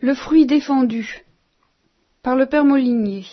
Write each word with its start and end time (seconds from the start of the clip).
Le 0.00 0.14
fruit 0.14 0.46
défendu 0.46 1.24
par 2.22 2.36
le 2.36 2.46
père 2.46 2.64
Molinier. 2.64 3.24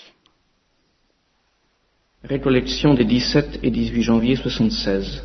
Récollection 2.24 2.96
des 2.96 3.06
17 3.06 3.60
et 3.62 3.70
18 3.70 4.02
janvier 4.02 4.36
76. 4.36 5.22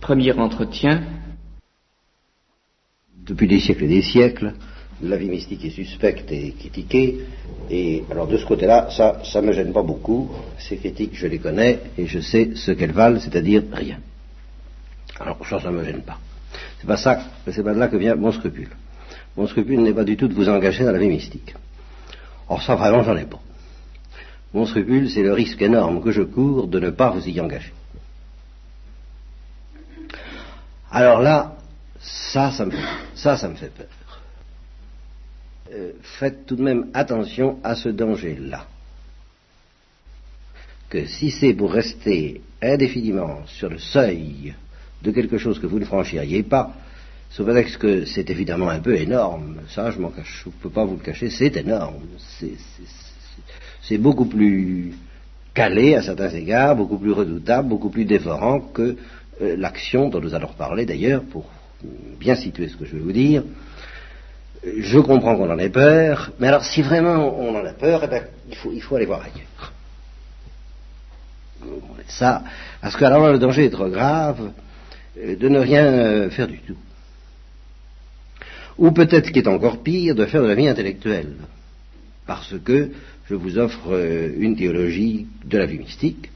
Premier 0.00 0.32
entretien. 0.32 1.02
Depuis 3.18 3.46
des 3.46 3.60
siècles 3.60 3.84
et 3.84 3.88
des 3.88 4.00
siècles, 4.00 4.54
la 5.02 5.18
vie 5.18 5.28
mystique 5.28 5.66
est 5.66 5.70
suspecte 5.70 6.32
et 6.32 6.52
critiquée. 6.52 7.26
Et 7.68 8.02
alors 8.10 8.28
de 8.28 8.38
ce 8.38 8.46
côté-là, 8.46 8.88
ça, 8.90 9.20
ça 9.24 9.42
me 9.42 9.52
gêne 9.52 9.74
pas 9.74 9.82
beaucoup. 9.82 10.30
Ces 10.58 10.78
critiques, 10.78 11.16
je 11.16 11.26
les 11.26 11.38
connais 11.38 11.80
et 11.98 12.06
je 12.06 12.20
sais 12.20 12.52
ce 12.54 12.72
qu'elles 12.72 12.92
valent, 12.92 13.20
c'est-à-dire 13.20 13.62
rien. 13.70 14.00
Alors 15.20 15.46
ça, 15.46 15.60
ça 15.60 15.70
me 15.70 15.84
gêne 15.84 16.00
pas. 16.00 16.18
C'est 16.80 16.86
pas 16.86 16.96
ça, 16.96 17.22
c'est 17.46 17.62
pas 17.62 17.74
de 17.74 17.78
là 17.78 17.88
que 17.88 17.98
vient 17.98 18.14
mon 18.14 18.32
scrupule. 18.32 18.70
Mon 19.38 19.46
scrupule 19.46 19.82
n'est 19.82 19.94
pas 19.94 20.02
du 20.02 20.16
tout 20.16 20.26
de 20.26 20.34
vous 20.34 20.48
engager 20.48 20.82
dans 20.84 20.90
la 20.90 20.98
vie 20.98 21.06
mystique. 21.06 21.54
Or 22.48 22.60
ça, 22.60 22.74
vraiment, 22.74 23.04
j'en 23.04 23.16
ai 23.16 23.24
pas. 23.24 23.38
Mon 24.52 24.66
scrupule, 24.66 25.08
c'est 25.08 25.22
le 25.22 25.32
risque 25.32 25.62
énorme 25.62 26.02
que 26.02 26.10
je 26.10 26.22
cours 26.22 26.66
de 26.66 26.80
ne 26.80 26.90
pas 26.90 27.10
vous 27.10 27.24
y 27.28 27.40
engager. 27.40 27.72
Alors 30.90 31.20
là, 31.20 31.56
ça, 32.00 32.50
ça 32.50 32.66
me 32.66 32.72
fait, 32.72 32.82
ça, 33.14 33.36
ça 33.36 33.48
peur. 33.48 33.86
Euh, 35.72 35.92
faites 36.02 36.44
tout 36.44 36.56
de 36.56 36.62
même 36.64 36.88
attention 36.92 37.60
à 37.62 37.76
ce 37.76 37.90
danger-là. 37.90 38.66
Que 40.88 41.06
si 41.06 41.30
c'est 41.30 41.54
pour 41.54 41.72
rester 41.72 42.40
indéfiniment 42.60 43.46
sur 43.46 43.70
le 43.70 43.78
seuil 43.78 44.56
de 45.00 45.12
quelque 45.12 45.38
chose 45.38 45.60
que 45.60 45.66
vous 45.66 45.78
ne 45.78 45.84
franchiriez 45.84 46.42
pas, 46.42 46.74
sous 47.30 47.44
prétexte 47.44 47.78
que 47.78 48.04
c'est 48.04 48.30
évidemment 48.30 48.70
un 48.70 48.80
peu 48.80 48.96
énorme, 48.96 49.58
ça 49.68 49.90
je 49.90 49.98
ne 49.98 50.08
peux 50.62 50.70
pas 50.70 50.84
vous 50.84 50.96
le 50.96 51.02
cacher, 51.02 51.30
c'est 51.30 51.56
énorme. 51.56 51.96
C'est 53.82 53.98
beaucoup 53.98 54.26
plus 54.26 54.94
calé 55.54 55.94
à 55.94 56.02
certains 56.02 56.30
égards, 56.30 56.76
beaucoup 56.76 56.98
plus 56.98 57.12
redoutable, 57.12 57.68
beaucoup 57.68 57.90
plus 57.90 58.04
dévorant 58.04 58.60
que 58.60 58.96
euh, 59.40 59.56
l'action 59.56 60.08
dont 60.08 60.20
nous 60.20 60.34
allons 60.34 60.52
parler 60.56 60.86
d'ailleurs, 60.86 61.22
pour 61.22 61.50
bien 62.18 62.34
situer 62.34 62.68
ce 62.68 62.76
que 62.76 62.84
je 62.84 62.94
vais 62.94 63.02
vous 63.02 63.12
dire. 63.12 63.42
Je 64.64 64.98
comprends 64.98 65.36
qu'on 65.36 65.50
en 65.50 65.58
ait 65.58 65.68
peur, 65.68 66.32
mais 66.40 66.48
alors 66.48 66.64
si 66.64 66.82
vraiment 66.82 67.38
on 67.38 67.56
en 67.56 67.64
a 67.64 67.72
peur, 67.72 68.02
eh 68.04 68.08
bien, 68.08 68.22
il, 68.48 68.56
faut, 68.56 68.72
il 68.72 68.82
faut 68.82 68.96
aller 68.96 69.06
voir 69.06 69.22
ailleurs. 69.22 69.72
Ça, 72.08 72.42
parce 72.80 72.96
que 72.96 73.04
alors 73.04 73.30
le 73.30 73.38
danger 73.38 73.66
est 73.66 73.70
trop 73.70 73.88
grave 73.88 74.50
euh, 75.18 75.36
de 75.36 75.48
ne 75.48 75.58
rien 75.58 75.84
euh, 75.84 76.30
faire 76.30 76.48
du 76.48 76.58
tout. 76.58 76.76
Ou 78.78 78.92
peut-être 78.92 79.26
ce 79.26 79.32
qui 79.32 79.40
est 79.40 79.48
encore 79.48 79.82
pire, 79.82 80.14
de 80.14 80.24
faire 80.26 80.42
de 80.42 80.48
la 80.48 80.54
vie 80.54 80.68
intellectuelle. 80.68 81.34
Parce 82.26 82.54
que 82.64 82.90
je 83.28 83.34
vous 83.34 83.58
offre 83.58 83.90
euh, 83.90 84.32
une 84.38 84.56
théologie 84.56 85.26
de 85.44 85.58
la 85.58 85.66
vie 85.66 85.78
mystique, 85.78 86.30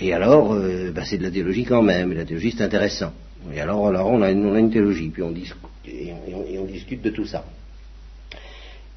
et 0.00 0.12
alors 0.12 0.54
bah, 0.92 1.04
c'est 1.04 1.18
de 1.18 1.22
la 1.22 1.30
théologie 1.30 1.64
quand 1.64 1.82
même, 1.82 2.10
et 2.12 2.16
la 2.16 2.24
théologie 2.24 2.52
c'est 2.56 2.64
intéressant. 2.64 3.12
Et 3.52 3.60
alors, 3.60 3.82
on, 3.82 4.22
a 4.22 4.30
une, 4.30 4.70
théologie, 4.70 5.10
puis 5.10 5.22
on, 5.22 5.30
discute, 5.30 5.58
et 5.86 6.12
on, 6.58 6.64
discute 6.64 7.02
de 7.02 7.10
tout 7.10 7.26
ça. 7.26 7.44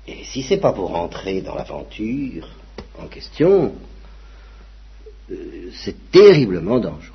Et 0.07 0.23
si 0.23 0.41
c'est 0.41 0.57
pas 0.57 0.71
pour 0.71 0.91
rentrer 0.91 1.41
dans 1.41 1.55
l'aventure 1.55 2.47
en 2.97 3.07
question, 3.07 3.73
c'est 5.73 6.11
terriblement 6.11 6.79
dangereux. 6.79 7.13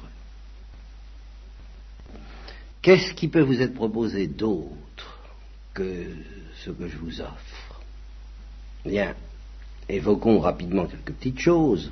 Qu'est-ce 2.83 3.15
qui 3.15 3.29
peut 3.29 3.41
vous 3.41 3.63
être 3.63 3.75
proposé 3.75 4.27
d'autre 4.27 4.77
que 5.75 6.07
ce 6.65 6.71
que 6.71 6.89
je 6.89 6.97
vous 6.97 7.21
offre 7.21 7.81
Bien, 8.85 9.15
évoquons 9.89 10.41
rapidement 10.41 10.87
quelques 10.87 11.13
petites 11.13 11.39
choses. 11.39 11.91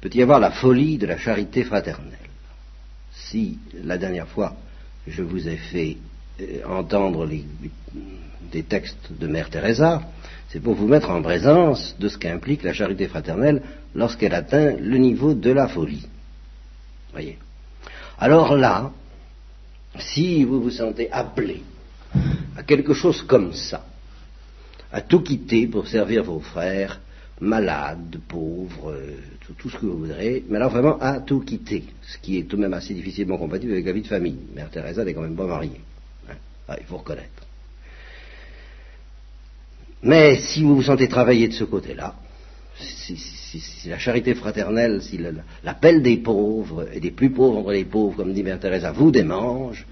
Peut 0.00 0.10
y 0.12 0.22
avoir 0.22 0.40
la 0.40 0.50
folie 0.50 0.98
de 0.98 1.06
la 1.06 1.16
charité 1.16 1.64
fraternelle. 1.64 2.18
Si 3.12 3.58
la 3.82 3.96
dernière 3.96 4.28
fois 4.28 4.54
je 5.06 5.22
vous 5.22 5.48
ai 5.48 5.56
fait 5.56 5.96
euh, 6.40 6.64
entendre 6.66 7.28
des 8.52 8.62
textes 8.64 9.12
de 9.12 9.26
Mère 9.26 9.48
Teresa, 9.48 10.02
c'est 10.48 10.60
pour 10.60 10.74
vous 10.74 10.86
mettre 10.86 11.10
en 11.10 11.22
présence 11.22 11.96
de 11.98 12.08
ce 12.08 12.18
qu'implique 12.18 12.62
la 12.62 12.74
charité 12.74 13.08
fraternelle 13.08 13.62
lorsqu'elle 13.94 14.34
atteint 14.34 14.76
le 14.76 14.98
niveau 14.98 15.32
de 15.32 15.50
la 15.50 15.68
folie. 15.68 16.06
Voyez. 17.12 17.38
Alors 18.18 18.54
là, 18.54 18.92
si 19.98 20.44
vous 20.44 20.60
vous 20.62 20.70
sentez 20.70 21.10
appelé 21.10 21.62
à 22.56 22.62
quelque 22.62 22.94
chose 22.94 23.22
comme 23.22 23.52
ça, 23.52 23.84
à 24.92 25.00
tout 25.00 25.20
quitter 25.20 25.66
pour 25.66 25.88
servir 25.88 26.24
vos 26.24 26.40
frères, 26.40 27.00
malades, 27.40 28.18
pauvres, 28.28 28.92
euh, 28.92 29.16
tout, 29.58 29.68
ce 29.68 29.76
que 29.76 29.86
vous 29.86 29.98
voudrez, 29.98 30.44
mais 30.48 30.56
alors 30.56 30.70
vraiment 30.70 30.98
à 31.00 31.20
tout 31.20 31.40
quitter, 31.40 31.84
ce 32.02 32.18
qui 32.18 32.38
est 32.38 32.44
tout 32.44 32.56
de 32.56 32.62
même 32.62 32.72
assez 32.72 32.94
difficilement 32.94 33.36
compatible 33.36 33.72
avec 33.72 33.84
la 33.84 33.92
vie 33.92 34.02
de 34.02 34.06
famille. 34.06 34.38
Mère 34.54 34.70
Teresa 34.70 35.04
n'est 35.04 35.12
quand 35.12 35.20
même 35.20 35.36
pas 35.36 35.46
mariée, 35.46 35.80
hein? 36.30 36.34
ah, 36.68 36.76
il 36.80 36.86
faut 36.86 36.96
reconnaître. 36.96 37.28
Mais 40.02 40.38
si 40.38 40.62
vous 40.62 40.76
vous 40.76 40.82
sentez 40.82 41.08
travailler 41.08 41.48
de 41.48 41.52
ce 41.54 41.64
côté-là, 41.64 42.14
si, 42.78 43.18
la 43.86 43.98
charité 43.98 44.34
fraternelle, 44.34 45.02
si 45.02 45.18
l'appel 45.64 46.02
des 46.02 46.18
pauvres 46.18 46.88
et 46.92 47.00
des 47.00 47.10
plus 47.10 47.30
pauvres 47.30 47.58
entre 47.58 47.72
les 47.72 47.84
pauvres, 47.84 48.16
comme 48.16 48.32
dit 48.32 48.42
Mère 48.42 48.60
Teresa, 48.60 48.92
vous 48.92 49.10
démange, 49.10 49.86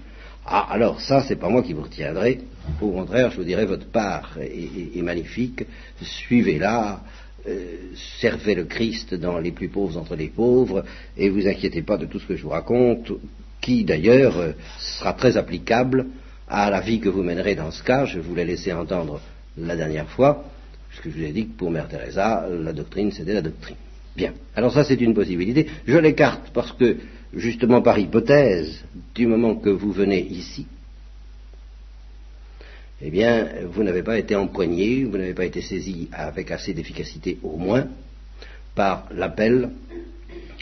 ah, 0.47 0.67
alors 0.69 1.01
ça, 1.01 1.23
c'est 1.23 1.37
pas 1.37 1.49
moi 1.49 1.63
qui 1.63 1.73
vous 1.73 1.81
retiendrai. 1.81 2.41
Au 2.79 2.91
contraire, 2.91 3.31
je 3.31 3.37
vous 3.37 3.43
dirai, 3.43 3.65
votre 3.65 3.87
part 3.87 4.37
est, 4.39 5.01
magnifique. 5.01 5.63
Suivez-la, 6.01 7.01
euh, 7.47 7.77
servez 8.19 8.53
le 8.53 8.65
Christ 8.65 9.15
dans 9.15 9.39
les 9.39 9.51
plus 9.51 9.69
pauvres 9.69 9.97
entre 9.97 10.15
les 10.15 10.27
pauvres, 10.27 10.83
et 11.17 11.29
vous 11.29 11.47
inquiétez 11.47 11.81
pas 11.81 11.97
de 11.97 12.05
tout 12.05 12.19
ce 12.19 12.27
que 12.27 12.35
je 12.35 12.43
vous 12.43 12.49
raconte, 12.49 13.11
qui 13.59 13.83
d'ailleurs 13.83 14.37
euh, 14.37 14.51
sera 14.79 15.13
très 15.13 15.35
applicable 15.35 16.05
à 16.47 16.69
la 16.69 16.81
vie 16.81 16.99
que 16.99 17.09
vous 17.09 17.23
mènerez 17.23 17.55
dans 17.55 17.71
ce 17.71 17.81
cas. 17.81 18.05
Je 18.05 18.19
vous 18.19 18.35
l'ai 18.35 18.45
laissé 18.45 18.71
entendre 18.71 19.19
la 19.57 19.75
dernière 19.75 20.09
fois, 20.09 20.45
puisque 20.89 21.09
je 21.09 21.21
vous 21.21 21.25
ai 21.25 21.31
dit 21.31 21.47
que 21.47 21.57
pour 21.57 21.71
Mère 21.71 21.87
Teresa, 21.87 22.47
la 22.49 22.73
doctrine, 22.73 23.11
c'était 23.11 23.33
la 23.33 23.41
doctrine. 23.41 23.77
Bien. 24.15 24.33
Alors 24.55 24.71
ça, 24.71 24.83
c'est 24.83 25.01
une 25.01 25.13
possibilité. 25.13 25.67
Je 25.85 25.97
l'écarte 25.97 26.51
parce 26.53 26.71
que, 26.71 26.97
justement 27.33 27.81
par 27.81 27.99
hypothèse, 27.99 28.83
du 29.13 29.27
moment 29.27 29.55
que 29.55 29.69
vous 29.69 29.91
venez 29.91 30.21
ici, 30.21 30.67
eh 33.01 33.09
bien, 33.09 33.49
vous 33.65 33.83
n'avez 33.83 34.03
pas 34.03 34.17
été 34.17 34.35
empoigné, 34.35 35.03
vous 35.03 35.17
n'avez 35.17 35.33
pas 35.33 35.45
été 35.45 35.61
saisi 35.61 36.07
avec 36.13 36.51
assez 36.51 36.73
d'efficacité 36.73 37.37
au 37.43 37.57
moins 37.57 37.87
par 38.73 39.07
l'appel 39.11 39.69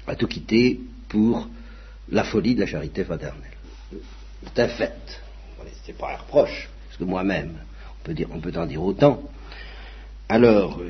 à 0.07 0.15
tout 0.15 0.27
quitter 0.27 0.79
pour 1.09 1.47
la 2.09 2.23
folie 2.23 2.55
de 2.55 2.61
la 2.61 2.65
charité 2.65 3.03
fraternelle. 3.03 3.51
C'est 4.43 4.61
un 4.61 4.67
fait. 4.67 5.21
C'est 5.85 5.97
pas 5.97 6.13
un 6.13 6.17
reproche, 6.17 6.69
parce 6.87 6.97
que 6.97 7.03
moi-même, 7.03 7.57
on 8.07 8.39
peut, 8.39 8.51
en 8.55 8.65
dire 8.65 8.81
autant. 8.81 9.21
Alors, 10.29 10.79
euh, 10.79 10.89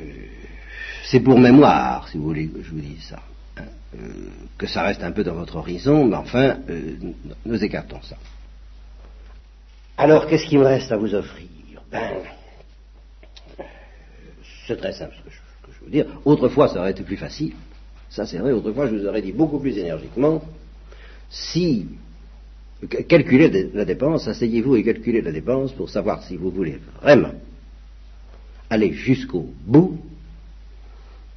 c'est 1.03 1.19
pour 1.19 1.38
mémoire, 1.38 2.08
si 2.08 2.18
vous 2.18 2.24
voulez 2.24 2.47
que 2.47 2.62
je 2.62 2.72
vous 2.72 2.80
dise 2.80 3.03
ça. 3.03 3.22
Hein, 3.58 3.64
euh, 3.96 4.08
que 4.58 4.68
ça 4.68 4.84
reste 4.84 5.03
un 5.03 5.12
peu 5.12 5.24
dans 5.24 5.34
votre 5.34 5.58
horizon, 5.58 6.06
mais 6.06 6.16
enfin, 6.16 6.58
euh, 6.69 6.96
nous 7.46 7.64
écartons 7.64 8.02
ça. 8.02 8.16
Alors, 9.97 10.28
qu'est-ce 10.28 10.46
qu'il 10.46 10.59
me 10.59 10.66
reste 10.66 10.91
à 10.91 10.97
vous 10.97 11.14
offrir? 11.14 11.47
Ben, 11.91 12.14
c'est 14.66 14.78
très 14.78 14.94
simple 14.94 15.14
ce 15.18 15.30
que, 15.30 15.74
je, 15.80 15.86
veux 15.86 15.91
dire. 15.91 16.06
Autrefois, 16.25 16.69
ça 16.69 16.80
aurait 16.80 16.91
été 16.91 17.03
plus 17.03 17.18
facile. 17.18 17.53
Ça, 18.09 18.25
c'est 18.25 18.38
vrai. 18.38 18.53
Autrefois, 18.53 18.88
je 18.88 18.96
vous 18.96 19.06
aurais 19.06 19.22
dit 19.22 19.34
beaucoup 19.34 19.59
plus 19.59 19.78
énergiquement. 19.78 20.41
Si 21.30 21.88
calculez 23.08 23.70
la 23.74 23.85
dépense, 23.85 24.28
asseyez-vous 24.28 24.75
et 24.78 24.84
calculez 24.84 25.22
la 25.22 25.31
dépense 25.31 25.72
pour 25.74 25.90
savoir 25.90 26.24
si 26.24 26.38
vous 26.38 26.50
voulez 26.50 26.80
vraiment 27.02 27.31
aller 28.70 28.94
jusqu'au 28.94 29.50
bout 29.66 30.00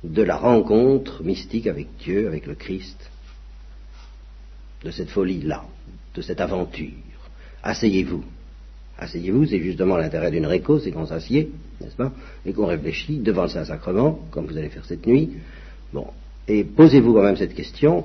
de 0.04 0.22
la 0.22 0.36
rencontre 0.36 1.22
mystique 1.22 1.66
avec 1.66 1.88
Dieu, 1.98 2.26
avec 2.28 2.46
le 2.46 2.54
Christ, 2.54 3.10
de 4.84 4.90
cette 4.90 5.10
folie-là, 5.10 5.64
de 6.14 6.22
cette 6.22 6.40
aventure. 6.40 6.92
Asseyez-vous. 7.62 8.24
Asseyez-vous, 8.98 9.46
c'est 9.46 9.60
justement 9.60 9.96
l'intérêt 9.96 10.30
d'une 10.30 10.46
réco, 10.46 10.78
c'est 10.78 10.90
qu'on 10.90 11.06
s'assied, 11.06 11.50
n'est-ce 11.80 11.96
pas, 11.96 12.12
et 12.46 12.52
qu'on 12.52 12.66
réfléchit 12.66 13.18
devant 13.18 13.42
le 13.42 13.48
Saint-Sacrement, 13.48 14.20
comme 14.30 14.46
vous 14.46 14.56
allez 14.56 14.70
faire 14.70 14.84
cette 14.86 15.06
nuit. 15.06 15.30
Bon, 15.92 16.06
et 16.48 16.64
posez-vous 16.64 17.12
quand 17.12 17.22
même 17.22 17.36
cette 17.36 17.54
question, 17.54 18.04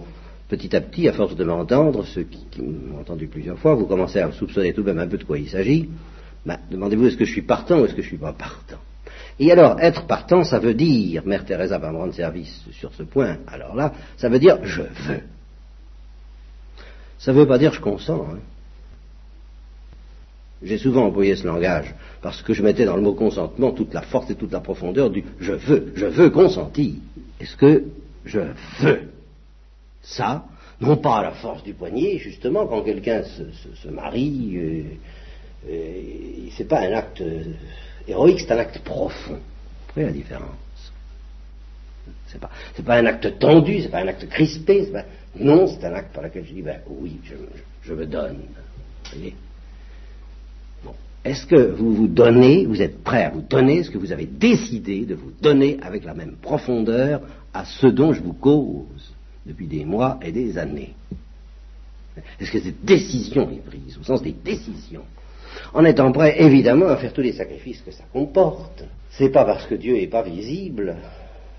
petit 0.50 0.76
à 0.76 0.82
petit, 0.82 1.08
à 1.08 1.14
force 1.14 1.36
de 1.36 1.44
m'entendre, 1.44 2.06
ceux 2.06 2.24
qui, 2.24 2.62
m'ont 2.62 3.00
entendu 3.00 3.28
plusieurs 3.28 3.58
fois, 3.58 3.76
vous 3.76 3.86
commencez 3.86 4.20
à 4.20 4.32
soupçonner 4.32 4.74
tout 4.74 4.82
de 4.82 4.88
même 4.88 5.00
un 5.00 5.08
peu 5.08 5.18
de 5.18 5.24
quoi 5.24 5.38
il 5.38 5.50
s'agit. 5.50 5.90
Ben, 6.46 6.58
demandez-vous 6.70 7.08
est-ce 7.08 7.18
que 7.18 7.26
je 7.26 7.32
suis 7.32 7.44
partant 7.44 7.80
ou 7.80 7.86
est-ce 7.86 7.94
que 7.94 8.02
je 8.02 8.08
suis 8.08 8.18
pas 8.18 8.34
partant? 8.34 8.80
Et 9.42 9.52
alors, 9.52 9.80
être 9.80 10.06
partant, 10.06 10.44
ça 10.44 10.60
veut 10.60 10.76
dire, 10.76 11.26
Mère 11.26 11.46
Teresa 11.46 11.80
va 11.80 11.92
me 11.92 11.98
rendre 11.98 12.14
service 12.14 12.64
sur 12.74 12.94
ce 12.94 13.02
point, 13.02 13.38
alors 13.48 13.74
là, 13.76 13.92
ça 14.16 14.30
veut 14.30 14.38
dire 14.38 14.60
je 14.62 14.84
veux. 14.84 15.22
Ça 17.18 17.34
ne 17.34 17.40
veut 17.40 17.48
pas 17.48 17.58
dire 17.58 17.74
je 17.74 17.82
consens. 17.82 18.24
Hein. 18.32 18.38
J'ai 20.62 20.78
souvent 20.78 21.08
employé 21.08 21.36
ce 21.36 21.48
langage 21.48 21.96
parce 22.22 22.44
que 22.44 22.54
je 22.54 22.62
mettais 22.62 22.86
dans 22.86 22.96
le 22.96 23.02
mot 23.02 23.16
consentement 23.16 23.72
toute 23.72 23.96
la 23.96 24.04
force 24.04 24.30
et 24.30 24.36
toute 24.36 24.52
la 24.52 24.60
profondeur 24.60 25.10
du 25.10 25.24
je 25.40 25.54
veux, 25.54 25.92
je 25.96 26.06
veux 26.06 26.30
consentir. 26.30 26.94
Est-ce 27.40 27.58
que 27.58 27.86
je 28.26 28.42
veux 28.80 29.10
ça, 30.04 30.46
non 30.80 30.98
pas 30.98 31.18
à 31.18 31.24
la 31.24 31.32
force 31.32 31.64
du 31.64 31.74
poignet, 31.74 32.20
justement, 32.20 32.68
quand 32.68 32.84
quelqu'un 32.84 33.24
se, 33.24 33.88
marie, 33.88 34.52
euh, 34.56 34.84
euh, 35.68 36.02
c'est 36.56 36.68
pas 36.68 36.82
un 36.82 36.92
acte 36.92 37.24
héroïque, 38.07 38.42
c'est 38.42 38.51
un 38.51 38.57
acte 38.57 38.80
profond. 38.80 39.33
Vous 39.33 39.94
voyez 39.94 40.07
la 40.07 40.13
différence 40.13 40.62
c'est 42.31 42.39
pas, 42.39 42.50
pas 42.86 42.95
un 42.95 43.06
acte 43.06 43.39
tendu, 43.39 43.81
c'est 43.81 43.89
pas 43.89 44.00
un 44.00 44.07
acte 44.07 44.27
crispé, 44.30 44.88
non, 45.39 45.68
c'est 45.68 45.86
un 45.86 45.94
acte 45.94 46.13
par 46.13 46.24
lequel 46.24 46.45
je 46.45 46.53
dis, 46.53 46.62
ben 46.62 46.80
oui, 46.88 47.19
je, 47.83 47.94
me 47.94 48.06
donne. 48.06 48.39
Est-ce 51.24 51.45
que 51.45 51.71
vous 51.71 51.94
vous 51.94 52.07
donnez, 52.07 52.65
vous 52.65 52.81
êtes 52.81 53.03
prêt 53.03 53.24
à 53.24 53.30
vous 53.30 53.42
donner 53.42 53.83
ce 53.83 53.92
que 53.92 53.98
vous 53.98 54.12
avez 54.12 54.25
décidé 54.25 55.06
de 55.06 55.13
vous 55.13 55.31
donner 55.42 55.77
avec 55.81 56.03
la 56.03 56.13
même 56.13 56.36
profondeur 56.42 57.21
à 57.53 57.65
ce 57.65 57.88
dont 57.88 58.13
je 58.13 58.21
vous 58.21 58.33
cause 58.33 59.13
depuis 59.45 59.68
des 59.68 59.86
mois 59.86 60.19
et 60.24 60.31
des 60.31 60.57
années? 60.57 60.95
Est-ce 62.39 62.51
que 62.51 62.59
cette 62.59 62.83
décision 62.83 63.50
est 63.51 63.63
prise, 63.63 63.98
au 64.00 64.03
sens 64.03 64.21
des 64.21 64.33
décisions 64.33 65.03
en 65.74 65.86
étant 65.86 66.12
prêt 66.12 66.36
évidemment 66.39 66.88
à 66.88 66.98
faire 66.98 67.13
tous 67.13 67.21
les 67.21 67.33
sacrifices 67.33 67.81
que 67.81 67.92
ça 67.92 68.03
comporte. 68.12 68.83
C'est 69.12 69.30
pas 69.30 69.45
parce 69.45 69.65
que 69.65 69.75
Dieu 69.75 69.94
n'est 69.94 70.07
pas 70.07 70.21
visible 70.21 70.95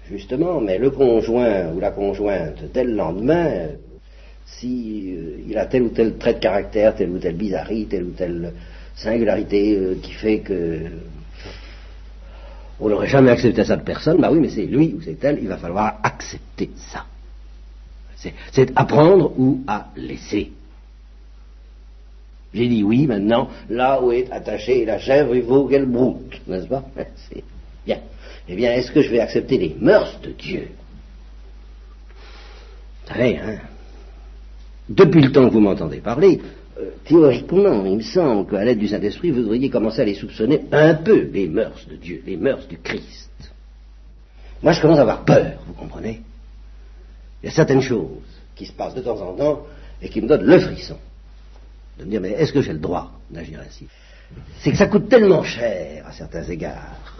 justement, 0.08 0.60
mais 0.60 0.78
le 0.78 0.90
conjoint 0.90 1.72
ou 1.72 1.80
la 1.80 1.90
conjointe, 1.90 2.62
dès 2.72 2.84
le 2.84 2.92
lendemain, 2.94 3.68
si 4.44 5.14
euh, 5.16 5.58
a 5.58 5.66
tel 5.66 5.82
ou 5.82 5.88
tel 5.88 6.16
trait 6.16 6.34
de 6.34 6.38
caractère, 6.40 6.94
telle 6.94 7.10
ou 7.10 7.18
telle 7.18 7.36
bizarrerie, 7.36 7.86
telle 7.86 8.04
ou 8.04 8.10
telle 8.10 8.52
singularité 8.94 9.76
euh, 9.76 9.96
qui 10.02 10.12
fait 10.12 10.40
que 10.40 10.80
on 12.80 12.88
n'aurait 12.88 13.08
jamais 13.08 13.30
accepté 13.30 13.64
ça 13.64 13.76
de 13.76 13.82
personne, 13.82 14.20
bah 14.20 14.28
oui, 14.32 14.40
mais 14.40 14.48
c'est 14.48 14.66
lui 14.66 14.94
ou 14.96 15.00
c'est 15.00 15.22
elle, 15.22 15.38
il 15.40 15.46
va 15.46 15.56
falloir 15.56 16.00
accepter 16.02 16.70
ça. 16.76 17.06
C'est 18.52 18.72
apprendre 18.76 19.32
ou 19.38 19.62
à 19.66 19.88
laisser. 19.96 20.52
J'ai 22.54 22.69
dit 22.69 22.82
oui, 22.82 23.06
maintenant, 23.06 23.49
là 23.70 24.02
où 24.02 24.12
est 24.12 24.31
attachée 24.31 24.84
la 24.84 24.99
chèvre, 24.99 25.34
il 25.34 25.43
faut 25.43 25.66
qu'elle 25.66 25.87
broute, 25.87 26.40
n'est-ce 26.46 26.66
pas? 26.66 26.84
Bien. 27.87 27.99
Eh 28.49 28.54
bien, 28.54 28.72
est-ce 28.72 28.90
que 28.90 29.02
je 29.02 29.10
vais 29.10 29.20
accepter 29.20 29.56
les 29.56 29.76
mœurs 29.81 30.20
de 30.22 30.32
Dieu? 30.32 30.69
Vous 33.02 33.08
savez, 33.14 33.38
hein 33.38 33.58
Depuis 34.88 35.22
le 35.22 35.32
temps 35.32 35.49
que 35.49 35.52
vous 35.52 35.60
m'entendez 35.60 35.99
parler, 35.99 36.40
euh, 36.78 36.90
théoriquement, 37.04 37.84
il 37.84 37.96
me 37.96 38.02
semble 38.02 38.50
qu'à 38.50 38.64
l'aide 38.64 38.78
du 38.78 38.88
Saint-Esprit, 38.88 39.31
vous 39.31 39.43
devriez 39.43 39.70
commencer 39.70 40.02
à 40.02 40.04
les 40.04 40.14
soupçonner 40.14 40.62
un 40.72 40.94
peu, 40.94 41.28
les 41.32 41.49
mœurs 41.49 41.87
de 41.88 41.96
Dieu, 41.96 42.22
les 42.26 42.37
mœurs 42.37 42.66
du 42.69 42.78
Christ. 42.78 43.31
Moi, 44.62 44.72
je 44.72 44.81
commence 44.81 44.99
à 44.99 45.02
avoir 45.02 45.25
peur, 45.25 45.58
vous 45.66 45.75
comprenez? 45.75 46.20
Il 47.43 47.46
y 47.46 47.49
a 47.49 47.52
certaines 47.52 47.81
choses 47.81 48.08
qui 48.54 48.66
se 48.66 48.72
passent 48.72 48.94
de 48.94 49.00
temps 49.00 49.20
en 49.20 49.34
temps 49.34 49.66
et 50.00 50.08
qui 50.08 50.20
me 50.20 50.28
donnent 50.28 50.44
le 50.44 50.60
frisson. 50.60 50.96
De 51.98 52.04
me 52.04 52.10
dire, 52.10 52.20
mais 52.20 52.30
est-ce 52.30 52.52
que 52.52 52.62
j'ai 52.62 52.72
le 52.72 52.78
droit 52.78 53.12
d'agir 53.30 53.60
ainsi? 53.66 53.86
C'est 54.60 54.70
que 54.70 54.78
ça 54.78 54.86
coûte 54.86 55.08
tellement 55.08 55.42
cher 55.42 56.06
à 56.06 56.12
certains 56.12 56.44
égards 56.44 57.12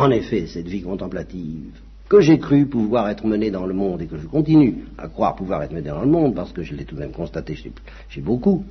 en 0.00 0.10
effet, 0.10 0.46
cette 0.46 0.66
vie 0.66 0.82
contemplative 0.82 1.72
que 2.08 2.20
j'ai 2.20 2.38
cru 2.38 2.66
pouvoir 2.66 3.08
être 3.10 3.26
menée 3.26 3.50
dans 3.50 3.66
le 3.66 3.74
monde 3.74 4.00
et 4.00 4.06
que 4.06 4.16
je 4.16 4.26
continue 4.26 4.86
à 4.96 5.08
croire 5.08 5.36
pouvoir 5.36 5.62
être 5.62 5.72
menée 5.72 5.90
dans 5.90 6.00
le 6.00 6.10
monde, 6.10 6.34
parce 6.34 6.52
que 6.52 6.62
je 6.62 6.74
l'ai 6.74 6.84
tout 6.84 6.94
de 6.94 7.00
même 7.00 7.12
constaté 7.12 7.54
chez, 7.54 8.20
beaucoup, 8.20 8.64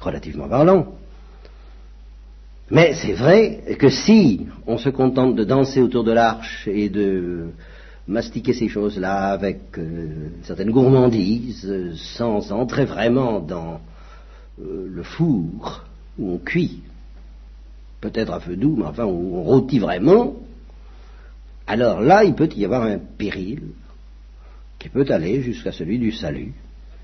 relativement 0.00 0.48
parlant. 0.48 0.94
Mais 2.70 2.92
c'est 2.94 3.14
vrai 3.14 3.76
que 3.78 3.88
si 3.88 4.46
on 4.66 4.76
se 4.76 4.90
contente 4.90 5.36
de 5.36 5.44
danser 5.44 5.80
autour 5.80 6.04
de 6.04 6.12
l'arche 6.12 6.66
et 6.66 6.90
de 6.90 7.50
mastiquer 8.06 8.52
ces 8.52 8.68
choses-là 8.68 9.30
avec 9.30 9.78
euh, 9.78 10.30
certaines 10.42 10.70
gourmandises, 10.70 11.94
sans 11.94 12.52
entrer 12.52 12.84
vraiment 12.84 13.40
dans 13.40 13.80
euh, 14.60 14.88
le 14.88 15.02
four 15.02 15.84
où 16.18 16.32
on 16.32 16.38
cuit, 16.38 16.82
peut-être 18.00 18.32
à 18.32 18.40
feu 18.40 18.56
doux, 18.56 18.76
mais 18.76 18.84
enfin 18.84 19.04
où 19.04 19.36
on 19.36 19.42
rôtit 19.42 19.78
vraiment, 19.78 20.34
alors 21.66 22.00
là, 22.00 22.24
il 22.24 22.34
peut 22.34 22.48
y 22.56 22.64
avoir 22.64 22.82
un 22.82 22.98
péril 22.98 23.60
qui 24.78 24.88
peut 24.88 25.06
aller 25.10 25.42
jusqu'à 25.42 25.72
celui 25.72 25.98
du 25.98 26.12
salut. 26.12 26.52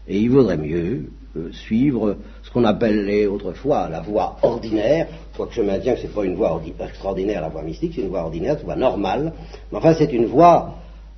Et 0.07 0.21
il 0.21 0.31
vaudrait 0.31 0.57
mieux 0.57 1.11
euh, 1.37 1.51
suivre 1.53 2.17
ce 2.43 2.51
qu'on 2.51 2.65
appelait 2.65 3.27
autrefois 3.27 3.89
la 3.89 4.01
voie 4.01 4.37
ordinaire, 4.43 5.09
quoique 5.37 5.55
je 5.55 5.63
maintiens 5.63 5.95
que 5.95 6.01
ce 6.01 6.07
n'est 6.07 6.13
pas 6.13 6.25
une 6.25 6.37
voie 6.37 6.63
extraordinaire, 6.81 7.41
la 7.41 7.49
voie 7.49 7.63
mystique, 7.63 7.93
c'est 7.95 8.03
une 8.03 8.09
voie 8.09 8.23
ordinaire, 8.23 8.57
une 8.59 8.65
voie 8.65 8.77
normale, 8.77 9.33
mais 9.73 9.79
enfin 9.79 9.95
c'est 9.95 10.13
une 10.13 10.27
voie 10.27 10.77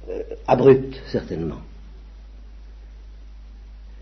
euh, 0.09 0.23
abrupte, 0.47 1.01
certainement, 1.11 1.59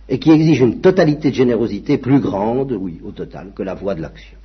et 0.09 0.19
qui 0.19 0.31
exige 0.31 0.61
une 0.61 0.81
totalité 0.81 1.31
de 1.31 1.35
générosité 1.35 1.99
plus 1.99 2.21
grande, 2.21 2.73
oui, 2.73 3.01
au 3.05 3.11
total, 3.11 3.53
que 3.55 3.62
la 3.62 3.75
voie 3.75 3.95
de 3.95 4.03
l'action. 4.03 4.39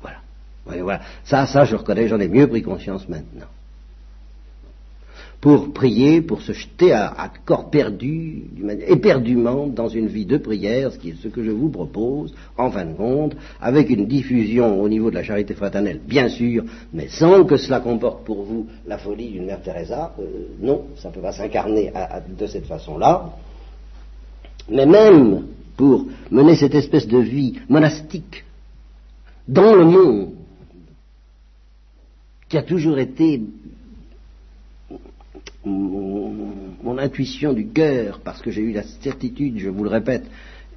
Voilà. 0.00 0.18
Voilà. 0.64 1.00
Ça, 1.24 1.46
ça, 1.46 1.64
je 1.64 1.76
reconnais, 1.76 2.08
j'en 2.08 2.20
ai 2.20 2.28
mieux 2.28 2.46
pris 2.46 2.62
conscience 2.62 3.08
maintenant 3.08 3.48
pour 5.42 5.72
prier, 5.72 6.22
pour 6.22 6.40
se 6.40 6.52
jeter 6.52 6.92
à, 6.92 7.28
corps 7.44 7.68
perdu, 7.68 8.44
éperdument 8.86 9.66
dans 9.66 9.88
une 9.88 10.06
vie 10.06 10.24
de 10.24 10.36
prière, 10.36 10.92
ce 10.92 11.28
que 11.28 11.42
je 11.42 11.50
vous 11.50 11.68
propose, 11.68 12.32
en 12.56 12.70
fin 12.70 12.84
de 12.84 12.94
compte, 12.94 13.34
avec 13.60 13.90
une 13.90 14.06
diffusion 14.06 14.80
au 14.80 14.88
niveau 14.88 15.10
de 15.10 15.16
la 15.16 15.24
charité 15.24 15.54
fraternelle, 15.54 16.00
bien 16.06 16.28
sûr, 16.28 16.62
mais 16.92 17.08
sans 17.08 17.42
que 17.42 17.56
cela 17.56 17.80
comporte 17.80 18.24
pour 18.24 18.44
vous 18.44 18.68
la 18.86 18.98
folie 18.98 19.30
d'une 19.30 19.46
mère 19.46 19.60
Teresa. 19.60 20.14
Euh, 20.20 20.46
non, 20.60 20.82
ça 20.94 21.08
ne 21.08 21.14
peut 21.14 21.20
pas 21.20 21.32
s'incarner 21.32 21.92
de 22.38 22.46
cette 22.46 22.66
façon-là. 22.66 23.32
Mais 24.68 24.86
même 24.86 25.46
pour 25.76 26.06
mener 26.30 26.56
cette 26.56 26.74
espèce 26.74 27.06
de 27.06 27.18
vie 27.18 27.58
monastique 27.68 28.44
dans 29.48 29.74
le 29.74 29.84
monde, 29.84 30.30
qui 32.48 32.56
a 32.56 32.62
toujours 32.62 32.98
été 32.98 33.40
mon, 35.64 36.98
intuition 36.98 37.52
du 37.52 37.68
cœur, 37.68 38.20
parce 38.22 38.42
que 38.42 38.50
j'ai 38.50 38.60
eu 38.60 38.72
la 38.72 38.82
certitude, 38.82 39.58
je 39.58 39.70
vous 39.70 39.84
le 39.84 39.90
répète, 39.90 40.24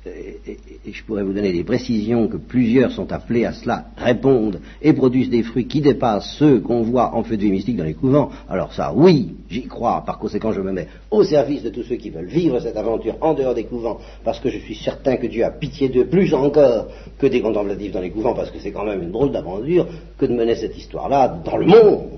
et, 0.07 0.91
je 0.91 1.03
pourrais 1.03 1.23
vous 1.23 1.33
donner 1.33 1.51
des 1.51 1.63
précisions 1.63 2.27
que 2.27 2.37
plusieurs 2.37 2.91
sont 2.91 3.11
appelés 3.11 3.45
à 3.45 3.53
cela, 3.53 3.85
répondent 3.97 4.59
et 4.81 4.93
produisent 4.93 5.29
des 5.29 5.43
fruits 5.43 5.67
qui 5.67 5.81
dépassent 5.81 6.35
ceux 6.37 6.59
qu'on 6.59 6.81
voit 6.81 7.15
en 7.15 7.23
feu 7.23 7.37
de 7.37 7.41
vie 7.41 7.51
mystique 7.51 7.77
dans 7.77 7.83
les 7.83 7.93
couvents. 7.93 8.29
Alors 8.49 8.73
ça, 8.73 8.93
oui, 8.95 9.35
j'y 9.49 9.65
crois. 9.65 10.03
Par 10.05 10.19
conséquent, 10.19 10.51
je 10.51 10.61
me 10.61 10.71
mets 10.71 10.87
au 11.09 11.23
service 11.23 11.63
de 11.63 11.69
tous 11.69 11.83
ceux 11.83 11.95
qui 11.95 12.09
veulent 12.09 12.25
vivre 12.25 12.59
cette 12.59 12.77
aventure 12.77 13.15
en 13.21 13.33
dehors 13.33 13.55
des 13.55 13.65
couvents, 13.65 13.99
parce 14.23 14.39
que 14.39 14.49
je 14.49 14.59
suis 14.59 14.75
certain 14.75 15.17
que 15.17 15.27
Dieu 15.27 15.43
a 15.43 15.51
pitié 15.51 15.89
d'eux 15.89 16.05
plus 16.05 16.33
encore 16.33 16.87
que 17.17 17.27
des 17.27 17.41
contemplatifs 17.41 17.91
dans 17.91 18.01
les 18.01 18.11
couvents, 18.11 18.33
parce 18.33 18.51
que 18.51 18.59
c'est 18.59 18.71
quand 18.71 18.85
même 18.85 19.01
une 19.01 19.11
drôle 19.11 19.31
d'aventure 19.31 19.87
que 20.17 20.25
de 20.25 20.33
mener 20.33 20.55
cette 20.55 20.77
histoire-là 20.77 21.41
dans 21.43 21.57
le 21.57 21.65
monde. 21.65 22.09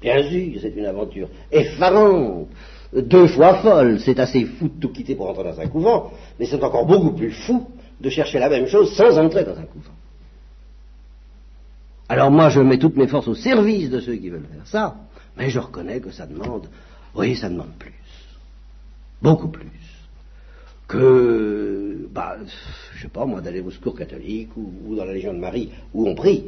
Bien 0.00 0.22
sûr, 0.22 0.60
c'est 0.60 0.74
une 0.76 0.86
aventure 0.86 1.28
effarante, 1.50 2.48
deux 2.92 3.26
fois 3.28 3.56
folle. 3.56 4.00
C'est 4.00 4.18
assez 4.18 4.44
fou 4.44 4.68
de 4.68 4.80
tout 4.80 4.92
quitter 4.92 5.14
pour 5.14 5.28
entrer 5.28 5.44
dans 5.44 5.60
un 5.60 5.68
couvent, 5.68 6.12
mais 6.38 6.46
c'est 6.46 6.62
encore 6.62 6.86
beaucoup 6.86 7.12
plus 7.12 7.32
fou 7.32 7.68
de 8.00 8.10
chercher 8.10 8.38
la 8.38 8.48
même 8.48 8.66
chose 8.66 8.94
sans 8.94 9.18
entrer 9.18 9.44
dans 9.44 9.56
un 9.56 9.64
couvent. 9.64 9.90
Alors 12.08 12.30
moi, 12.30 12.50
je 12.50 12.60
mets 12.60 12.78
toutes 12.78 12.96
mes 12.96 13.08
forces 13.08 13.28
au 13.28 13.34
service 13.34 13.90
de 13.90 14.00
ceux 14.00 14.16
qui 14.16 14.30
veulent 14.30 14.46
faire 14.52 14.66
ça, 14.66 14.96
mais 15.36 15.50
je 15.50 15.58
reconnais 15.58 16.00
que 16.00 16.10
ça 16.10 16.26
demande, 16.26 16.68
oui, 17.16 17.34
ça 17.34 17.48
demande 17.48 17.72
plus, 17.78 17.94
beaucoup 19.20 19.48
plus 19.48 19.66
que, 20.86 22.06
bah, 22.12 22.36
je 22.94 23.02
sais 23.02 23.08
pas 23.08 23.26
moi, 23.26 23.40
d'aller 23.40 23.60
au 23.60 23.72
secours 23.72 23.96
catholique 23.96 24.50
ou 24.56 24.94
dans 24.94 25.04
la 25.04 25.14
Légion 25.14 25.32
de 25.32 25.38
Marie 25.38 25.72
où 25.92 26.08
on 26.08 26.14
prie 26.14 26.44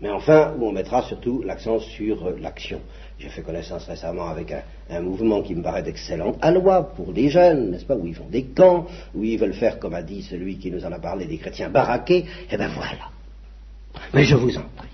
mais 0.00 0.10
enfin 0.10 0.54
où 0.58 0.66
on 0.66 0.72
mettra 0.72 1.02
surtout 1.02 1.42
l'accent 1.42 1.80
sur 1.80 2.26
euh, 2.26 2.36
l'action. 2.40 2.80
J'ai 3.18 3.30
fait 3.30 3.42
connaissance 3.42 3.84
récemment 3.86 4.28
avec 4.28 4.54
un, 4.90 5.00
mouvement 5.00 5.42
qui 5.42 5.54
me 5.56 5.62
paraît 5.62 5.82
excellent, 5.86 6.36
à 6.40 6.52
loi 6.52 6.84
pour 6.94 7.12
les 7.12 7.28
jeunes, 7.30 7.72
n'est-ce 7.72 7.84
pas, 7.84 7.96
où 7.96 8.06
ils 8.06 8.14
font 8.14 8.28
des 8.30 8.44
camps, 8.44 8.86
où 9.12 9.24
ils 9.24 9.36
veulent 9.36 9.54
faire, 9.54 9.80
comme 9.80 9.94
a 9.94 10.02
dit 10.02 10.22
celui 10.22 10.58
qui 10.58 10.70
nous 10.70 10.84
en 10.84 10.92
a 10.92 11.00
parlé, 11.00 11.26
des 11.26 11.38
chrétiens 11.38 11.68
baraqués, 11.68 12.26
eh 12.48 12.56
bien 12.56 12.68
voilà. 12.68 13.10
Mais 14.14 14.24
je 14.24 14.36
vous 14.36 14.56
en 14.56 14.64
prie. 14.76 14.88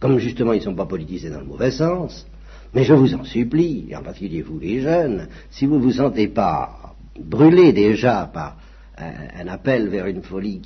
Comme 0.00 0.18
justement 0.18 0.52
ils 0.52 0.58
ne 0.58 0.64
sont 0.64 0.74
pas 0.74 0.86
politisés 0.86 1.30
dans 1.30 1.40
le 1.40 1.46
mauvais 1.46 1.70
sens, 1.70 2.26
mais 2.74 2.82
je 2.82 2.94
vous 2.94 3.14
en 3.14 3.22
supplie, 3.22 3.86
et 3.88 3.96
en 3.96 4.02
particulier 4.02 4.42
vous 4.42 4.58
les 4.58 4.80
jeunes, 4.80 5.28
si 5.50 5.66
vous 5.66 5.76
ne 5.76 5.82
vous 5.82 5.92
sentez 5.92 6.26
pas 6.26 6.96
brûlés 7.20 7.72
déjà 7.72 8.28
par 8.32 8.56
un, 8.98 9.46
appel 9.46 9.88
vers 9.88 10.06
une 10.06 10.22
folie 10.22 10.60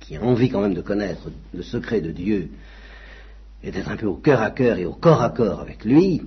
qui 0.00 0.16
a 0.16 0.22
envie 0.22 0.48
quand 0.48 0.62
même 0.62 0.74
de 0.74 0.80
connaître 0.80 1.30
le 1.52 1.62
secret 1.62 2.00
de 2.00 2.10
Dieu 2.10 2.48
et 3.64 3.70
d'être 3.70 3.90
un 3.90 3.96
peu 3.96 4.06
au 4.06 4.16
cœur 4.16 4.42
à 4.42 4.50
cœur 4.50 4.78
et 4.78 4.84
au 4.84 4.92
corps 4.92 5.22
à 5.22 5.30
corps 5.30 5.60
avec 5.60 5.84
lui, 5.84 6.22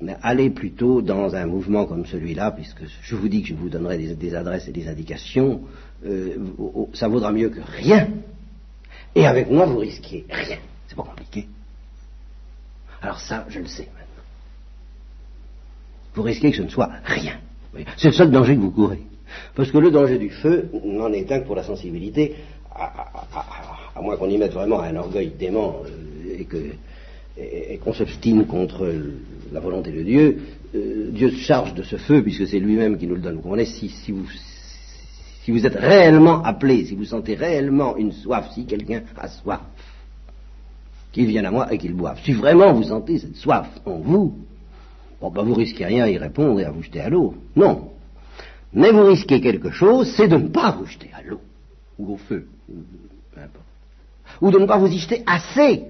mais 0.00 0.16
allez 0.22 0.50
plutôt 0.50 1.00
dans 1.00 1.34
un 1.34 1.46
mouvement 1.46 1.86
comme 1.86 2.04
celui-là, 2.04 2.50
puisque 2.50 2.82
je 3.00 3.14
vous 3.14 3.28
dis 3.28 3.42
que 3.42 3.48
je 3.48 3.54
vous 3.54 3.68
donnerai 3.68 3.96
des, 3.96 4.34
adresses 4.34 4.68
et 4.68 4.72
des 4.72 4.88
indications, 4.88 5.62
euh, 6.04 6.36
ça 6.92 7.08
vaudra 7.08 7.32
mieux 7.32 7.48
que 7.48 7.60
rien. 7.60 8.08
Et 9.14 9.24
avec 9.26 9.50
moi, 9.50 9.64
vous 9.66 9.78
risquez 9.78 10.26
rien. 10.28 10.58
C'est 10.88 10.96
pas 10.96 11.04
compliqué. 11.04 11.46
Alors 13.00 13.20
ça, 13.20 13.46
je 13.48 13.60
le 13.60 13.66
sais 13.66 13.88
maintenant. 13.94 14.24
Vous 16.14 16.22
risquez 16.22 16.50
que 16.50 16.56
ce 16.56 16.62
ne 16.62 16.68
soit 16.68 16.90
rien. 17.04 17.38
C'est 17.96 18.08
le 18.08 18.14
seul 18.14 18.30
danger 18.30 18.56
que 18.56 18.60
vous 18.60 18.70
courez. 18.70 19.02
Parce 19.54 19.70
que 19.70 19.78
le 19.78 19.90
danger 19.90 20.18
du 20.18 20.30
feu 20.30 20.70
n'en 20.84 21.12
est 21.12 21.30
un 21.30 21.40
que 21.40 21.46
pour 21.46 21.56
la 21.56 21.62
sensibilité, 21.62 22.36
à, 22.78 24.02
moins 24.02 24.16
qu'on 24.16 24.28
y 24.28 24.38
mette 24.38 24.52
vraiment 24.52 24.80
un 24.80 24.96
orgueil 24.96 25.32
dément 25.38 25.82
euh, 25.86 26.38
et 26.38 26.46
et, 27.38 27.78
qu'on 27.78 27.92
s'obstine 27.92 28.46
contre 28.46 28.90
la 29.52 29.60
volonté 29.60 29.92
de 29.92 30.02
Dieu, 30.02 30.38
euh, 30.74 31.10
Dieu 31.10 31.30
se 31.30 31.38
charge 31.38 31.74
de 31.74 31.82
ce 31.82 31.96
feu 31.96 32.22
puisque 32.22 32.46
c'est 32.46 32.58
lui-même 32.58 32.96
qui 32.98 33.06
nous 33.06 33.14
le 33.14 33.20
donne. 33.20 33.36
Vous 33.36 33.42
comprenez 33.42 33.66
si, 33.66 33.88
si, 33.88 34.12
vous, 34.12 34.26
si 35.44 35.50
vous 35.50 35.66
êtes 35.66 35.76
réellement 35.76 36.42
appelé, 36.42 36.84
si 36.84 36.94
vous 36.94 37.04
sentez 37.04 37.34
réellement 37.34 37.96
une 37.96 38.12
soif, 38.12 38.50
si 38.54 38.64
quelqu'un 38.64 39.02
a 39.18 39.28
soif, 39.28 39.60
qu'il 41.12 41.26
vienne 41.26 41.46
à 41.46 41.50
moi 41.50 41.72
et 41.72 41.78
qu'il 41.78 41.94
boive. 41.94 42.18
Si 42.24 42.32
vraiment 42.32 42.72
vous 42.72 42.84
sentez 42.84 43.18
cette 43.18 43.36
soif 43.36 43.68
en 43.86 43.98
vous, 43.98 44.36
bon 45.20 45.30
ben 45.30 45.42
vous 45.42 45.54
risquez 45.54 45.86
rien 45.86 46.04
à 46.04 46.10
y 46.10 46.18
répondre 46.18 46.60
et 46.60 46.64
à 46.64 46.70
vous 46.70 46.82
jeter 46.82 47.00
à 47.00 47.08
l'eau. 47.08 47.34
Non. 47.54 47.90
Mais 48.72 48.90
vous 48.90 49.04
risquez 49.04 49.40
quelque 49.40 49.70
chose, 49.70 50.12
c'est 50.16 50.28
de 50.28 50.36
ne 50.36 50.48
pas 50.48 50.72
vous 50.72 50.86
jeter 50.86 51.10
à 51.14 51.22
l'eau, 51.22 51.40
ou 51.98 52.14
au 52.14 52.16
feu, 52.16 52.46
ou 54.40 54.50
de 54.50 54.58
ne 54.58 54.66
pas 54.66 54.78
vous 54.78 54.86
y 54.86 54.98
jeter 54.98 55.22
assez. 55.26 55.84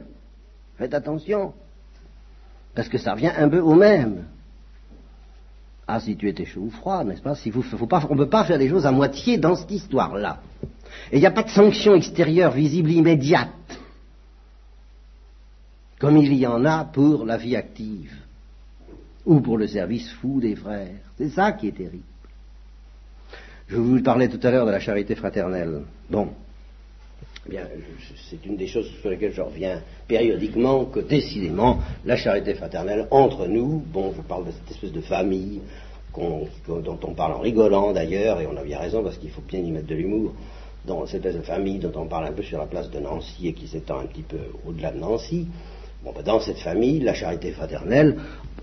Faites 0.78 0.94
attention. 0.94 1.54
Parce 2.74 2.88
que 2.88 2.98
ça 2.98 3.14
revient 3.14 3.32
un 3.36 3.48
peu 3.48 3.60
au 3.60 3.74
même. 3.74 4.24
Ah, 5.88 6.00
si 6.00 6.16
tu 6.16 6.28
étais 6.28 6.44
chaud 6.44 6.62
ou 6.62 6.70
froid, 6.70 7.04
n'est-ce 7.04 7.22
pas, 7.22 7.34
si 7.36 7.50
vous, 7.50 7.64
On 7.72 8.14
ne 8.14 8.18
peut 8.18 8.28
pas 8.28 8.44
faire 8.44 8.58
des 8.58 8.68
choses 8.68 8.86
à 8.86 8.92
moitié 8.92 9.38
dans 9.38 9.54
cette 9.54 9.70
histoire-là. 9.70 10.40
Et 11.12 11.16
il 11.16 11.20
n'y 11.20 11.26
a 11.26 11.30
pas 11.30 11.44
de 11.44 11.50
sanction 11.50 11.94
extérieure 11.94 12.52
visible 12.52 12.90
immédiate, 12.90 13.50
comme 15.98 16.16
il 16.16 16.34
y 16.34 16.46
en 16.46 16.64
a 16.64 16.84
pour 16.84 17.24
la 17.24 17.36
vie 17.36 17.54
active, 17.54 18.12
ou 19.24 19.40
pour 19.40 19.58
le 19.58 19.68
service 19.68 20.10
fou 20.14 20.40
des 20.40 20.56
frères. 20.56 20.96
C'est 21.16 21.30
ça 21.30 21.52
qui 21.52 21.68
est 21.68 21.76
terrible. 21.76 22.02
Je 23.68 23.76
vous 23.76 24.02
parlais 24.02 24.28
tout 24.28 24.44
à 24.44 24.50
l'heure 24.50 24.66
de 24.66 24.70
la 24.70 24.80
charité 24.80 25.14
fraternelle. 25.14 25.82
Bon, 26.10 26.32
bien, 27.48 27.62
c'est 28.30 28.44
une 28.44 28.56
des 28.56 28.66
choses 28.66 28.90
sur 29.00 29.10
lesquelles 29.10 29.32
je 29.32 29.42
reviens 29.42 29.82
périodiquement, 30.06 30.84
que 30.86 31.00
décidément, 31.00 31.80
la 32.04 32.16
charité 32.16 32.54
fraternelle 32.54 33.06
entre 33.10 33.46
nous, 33.46 33.82
bon, 33.92 34.12
je 34.16 34.22
parle 34.22 34.46
de 34.46 34.50
cette 34.52 34.70
espèce 34.70 34.92
de 34.92 35.00
famille 35.00 35.60
dont 36.16 36.98
on 37.02 37.14
parle 37.14 37.34
en 37.34 37.40
rigolant 37.40 37.92
d'ailleurs, 37.92 38.40
et 38.40 38.46
on 38.46 38.56
a 38.56 38.62
bien 38.62 38.78
raison 38.78 39.02
parce 39.02 39.18
qu'il 39.18 39.30
faut 39.30 39.42
bien 39.42 39.60
y 39.60 39.70
mettre 39.70 39.86
de 39.86 39.94
l'humour, 39.94 40.32
dans 40.86 41.04
cette 41.06 41.26
espèce 41.26 41.36
de 41.36 41.46
famille 41.46 41.78
dont 41.78 41.92
on 41.96 42.06
parle 42.06 42.26
un 42.26 42.32
peu 42.32 42.42
sur 42.42 42.58
la 42.58 42.66
place 42.66 42.90
de 42.90 43.00
Nancy 43.00 43.48
et 43.48 43.52
qui 43.52 43.66
s'étend 43.66 43.98
un 43.98 44.06
petit 44.06 44.22
peu 44.22 44.38
au-delà 44.66 44.92
de 44.92 44.98
Nancy. 44.98 45.46
Bon, 46.04 46.12
ben, 46.14 46.22
dans 46.22 46.40
cette 46.40 46.58
famille, 46.58 47.00
la 47.00 47.12
charité 47.12 47.50
fraternelle, 47.50 48.16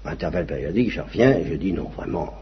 intervalle 0.05 0.45
périodique, 0.45 0.91
je 0.91 1.01
reviens 1.01 1.37
et 1.37 1.45
je 1.45 1.55
dis 1.55 1.73
non, 1.73 1.89
vraiment, 1.95 2.33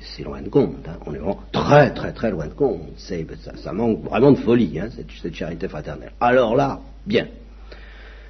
c'est 0.00 0.22
loin 0.22 0.40
de 0.40 0.48
compte. 0.48 0.86
Hein. 0.88 0.98
On 1.06 1.14
est 1.14 1.18
vraiment 1.18 1.40
très 1.52 1.92
très 1.92 2.12
très 2.12 2.30
loin 2.30 2.46
de 2.46 2.54
compte. 2.54 2.80
Ça, 2.96 3.72
manque 3.72 4.02
vraiment 4.04 4.32
de 4.32 4.38
folie, 4.38 4.78
hein, 4.78 4.88
cette, 4.90 5.34
charité 5.34 5.68
fraternelle. 5.68 6.12
Alors 6.20 6.56
là, 6.56 6.80
bien. 7.06 7.28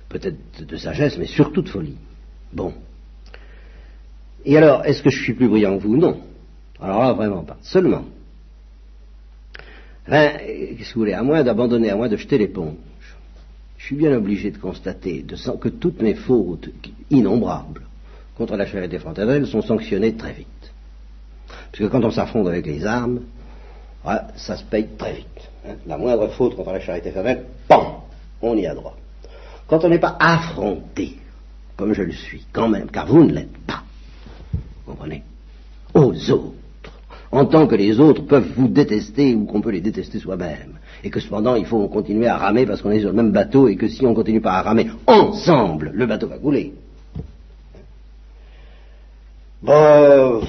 Peut-être 0.08 0.64
de 0.66 0.76
sagesse, 0.76 1.16
mais 1.18 1.26
surtout 1.26 1.62
de 1.62 1.68
folie. 1.68 1.96
Bon. 2.52 2.74
Et 4.44 4.56
alors, 4.56 4.84
est-ce 4.84 5.02
que 5.02 5.10
je 5.10 5.22
suis 5.22 5.34
plus 5.34 5.48
brillant 5.48 5.78
que 5.78 5.82
vous? 5.82 5.96
Non. 5.96 6.20
Alors 6.80 7.00
là, 7.00 7.12
vraiment 7.12 7.44
pas. 7.44 7.56
Seulement. 7.62 8.04
Hein, 10.08 10.30
qu'est-ce 10.38 10.88
que 10.90 10.94
vous 10.94 11.00
voulez? 11.00 11.12
À 11.12 11.22
moins 11.22 11.42
d'abandonner, 11.42 11.90
à 11.90 11.96
moins 11.96 12.08
de 12.08 12.16
jeter 12.16 12.38
l'éponge. 12.38 12.74
Je 13.78 13.86
suis 13.86 13.96
bien 13.96 14.12
obligé 14.16 14.50
de 14.50 14.58
constater 14.58 15.24
que 15.60 15.68
toutes 15.68 16.02
mes 16.02 16.14
fautes 16.14 16.68
innombrables 17.10 17.82
contre 18.36 18.56
la 18.56 18.66
charité 18.66 18.98
fraternelle 18.98 19.46
sont 19.46 19.62
sanctionnées 19.62 20.14
très 20.14 20.32
vite. 20.32 20.61
Parce 21.72 21.84
que 21.84 21.90
quand 21.90 22.04
on 22.04 22.10
s'affronte 22.10 22.48
avec 22.48 22.66
les 22.66 22.84
armes, 22.84 23.20
ça 24.36 24.56
se 24.56 24.64
paye 24.64 24.88
très 24.98 25.14
vite. 25.14 25.50
Hein. 25.66 25.74
La 25.86 25.96
moindre 25.96 26.28
faute 26.28 26.54
contre 26.54 26.72
la 26.72 26.80
charité 26.80 27.10
fraternelle, 27.10 27.46
PAM 27.66 27.86
On 28.42 28.56
y 28.56 28.66
a 28.66 28.74
droit. 28.74 28.94
Quand 29.66 29.82
on 29.84 29.88
n'est 29.88 29.98
pas 29.98 30.16
affronté, 30.20 31.16
comme 31.76 31.94
je 31.94 32.02
le 32.02 32.12
suis, 32.12 32.44
quand 32.52 32.68
même, 32.68 32.90
car 32.90 33.06
vous 33.06 33.24
ne 33.24 33.32
l'êtes 33.32 33.56
pas, 33.66 33.82
vous 34.52 34.92
comprenez, 34.92 35.22
aux 35.94 36.30
autres, 36.30 36.52
en 37.30 37.46
tant 37.46 37.66
que 37.66 37.74
les 37.74 37.98
autres 37.98 38.26
peuvent 38.26 38.52
vous 38.54 38.68
détester 38.68 39.34
ou 39.34 39.46
qu'on 39.46 39.62
peut 39.62 39.70
les 39.70 39.80
détester 39.80 40.18
soi-même, 40.18 40.78
et 41.02 41.08
que 41.08 41.20
cependant 41.20 41.54
il 41.54 41.64
faut 41.64 41.88
continuer 41.88 42.26
à 42.26 42.36
ramer 42.36 42.66
parce 42.66 42.82
qu'on 42.82 42.90
est 42.90 43.00
sur 43.00 43.08
le 43.08 43.16
même 43.16 43.32
bateau, 43.32 43.68
et 43.68 43.76
que 43.76 43.88
si 43.88 44.04
on 44.04 44.12
continue 44.12 44.42
pas 44.42 44.54
à 44.58 44.62
ramer 44.62 44.90
ensemble, 45.06 45.90
le 45.94 46.04
bateau 46.04 46.26
va 46.26 46.36
couler. 46.36 46.74
Bon, 49.62 49.72
on 49.72 50.40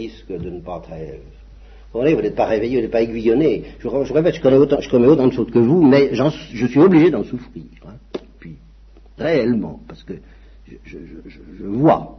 risque 0.00 0.32
de 0.32 0.50
ne 0.50 0.60
pas 0.60 0.82
être... 0.92 1.22
Vous 1.92 2.02
n'êtes 2.02 2.36
pas 2.36 2.46
réveillé, 2.46 2.76
vous 2.76 2.82
n'êtes 2.82 2.92
pas 2.92 3.02
aiguillonné. 3.02 3.64
Je, 3.80 3.88
répète, 3.88 4.36
je 4.36 4.40
connais 4.40 4.56
autant, 4.56 4.80
je 4.80 4.88
connais 4.88 5.08
autant 5.08 5.26
de 5.26 5.32
choses 5.32 5.50
que 5.50 5.58
vous, 5.58 5.82
mais 5.82 6.10
je 6.14 6.66
suis 6.66 6.78
obligé 6.78 7.10
d'en 7.10 7.24
souffrir. 7.24 7.64
Hein. 7.84 7.94
Puis, 8.38 8.56
réellement, 9.18 9.80
parce 9.88 10.04
que 10.04 10.14
je, 10.84 10.98
vois, 11.66 12.16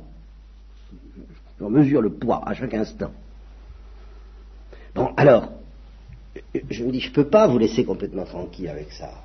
je, 1.58 1.66
mesure 1.66 2.02
le 2.02 2.10
poids 2.10 2.42
à 2.46 2.54
chaque 2.54 2.74
instant. 2.74 3.12
Bon, 4.94 5.12
alors, 5.16 5.54
je 6.70 6.84
me 6.84 6.92
dis, 6.92 7.00
je 7.00 7.10
ne 7.10 7.14
peux 7.14 7.28
pas 7.28 7.48
vous 7.48 7.58
laisser 7.58 7.86
complètement 7.86 8.26
tranquille 8.26 8.68
avec 8.68 8.92
ça. 8.92 9.24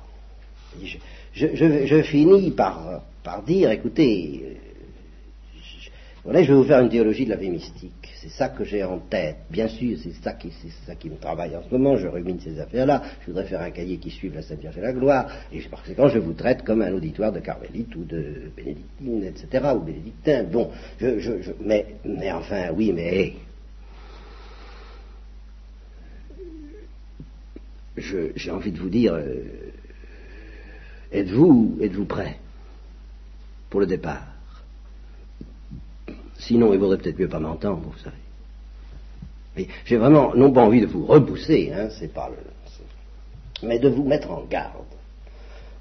Je, 1.33 2.01
finis 2.03 2.51
par 2.51 3.01
dire, 3.45 3.71
écoutez, 3.71 4.57
voilà, 6.27 6.43
je 6.43 6.51
vais 6.51 6.57
vous 6.57 6.65
faire 6.65 6.81
une 6.81 6.89
théologie 6.89 7.23
de 7.23 7.29
la 7.29 7.37
vie 7.37 7.49
mystique. 7.49 8.09
C'est 8.21 8.27
ça 8.27 8.49
que 8.49 8.65
j'ai 8.65 8.83
en 8.83 8.99
tête. 8.99 9.37
Bien 9.49 9.69
sûr, 9.69 9.97
c'est 10.03 10.11
ça 10.21 10.33
qui, 10.33 11.09
me 11.09 11.15
travaille 11.15 11.55
en 11.55 11.63
ce 11.63 11.69
moment. 11.71 11.95
Je 11.95 12.09
rumine 12.09 12.37
ces 12.41 12.59
affaires-là. 12.59 13.01
Je 13.21 13.27
voudrais 13.27 13.45
faire 13.45 13.61
un 13.61 13.71
cahier 13.71 13.97
qui 13.97 14.09
suive 14.09 14.35
la 14.35 14.41
Sainte 14.41 14.59
Vierge 14.59 14.77
et 14.77 14.81
la 14.81 14.91
gloire. 14.91 15.31
Et 15.53 15.61
par 15.61 15.81
conséquent, 15.81 16.09
je 16.09 16.19
vous 16.19 16.33
traite 16.33 16.65
comme 16.65 16.81
un 16.81 16.91
auditoire 16.91 17.31
de 17.31 17.39
Carmélite 17.39 17.95
ou 17.95 18.03
de 18.03 18.51
Bénédictine, 18.57 19.23
etc., 19.23 19.71
ou 19.73 19.79
Bénédictin. 19.79 20.43
Bon, 20.43 20.69
je, 20.99 21.17
je, 21.17 21.41
je 21.43 21.51
mais, 21.63 21.95
mais 22.03 22.29
enfin, 22.33 22.71
oui, 22.75 22.91
mais 22.91 23.35
j'ai 27.95 28.51
envie 28.51 28.73
de 28.73 28.79
vous 28.79 28.89
dire, 28.89 29.13
euh, 29.13 29.45
êtes-vous 31.13 31.77
êtes-vous 31.81 32.05
prêt 32.05 32.37
pour 33.69 33.79
le 33.79 33.85
départ? 33.85 34.36
Sinon, 36.37 36.73
il 36.73 36.79
vaudrait 36.79 36.97
peut-être 36.97 37.19
mieux 37.19 37.27
pas 37.27 37.39
m'entendre, 37.39 37.81
vous 37.83 37.99
savez. 38.03 38.15
J'ai 39.85 39.97
vraiment, 39.97 40.35
non 40.35 40.51
pas 40.51 40.61
envie 40.61 40.81
de 40.81 40.85
vous 40.85 41.05
repousser, 41.05 41.71
hein, 41.73 41.89
c'est 41.89 42.13
pas 42.13 42.29
le, 42.29 42.35
mais 43.67 43.79
de 43.79 43.89
vous 43.89 44.03
mettre 44.03 44.31
en 44.31 44.43
garde 44.43 44.83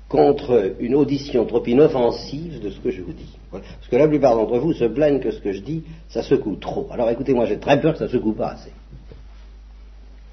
contre 0.09 0.77
une 0.79 0.95
audition 0.95 1.45
trop 1.47 1.65
inoffensive 1.67 2.61
de 2.61 2.71
ce 2.71 2.79
que 2.79 2.91
je 2.91 3.03
vous 3.03 3.13
dis. 3.13 3.37
Parce 3.51 3.89
que 3.91 3.97
la 3.97 4.07
plupart 4.07 4.37
d'entre 4.37 4.59
vous 4.59 4.73
se 4.73 4.85
plaignent 4.85 5.21
que 5.21 5.33
ce 5.33 5.41
que 5.41 5.53
je 5.53 5.61
dis, 5.61 5.83
ça 6.09 6.23
secoue 6.23 6.57
trop. 6.57 6.89
Alors 6.93 7.11
écoutez, 7.11 7.35
moi 7.35 7.47
j'ai 7.47 7.59
très 7.59 7.81
peur 7.81 7.93
que 7.93 7.99
ça 7.99 8.09
secoue 8.09 8.33
pas 8.33 8.51
assez. 8.51 8.73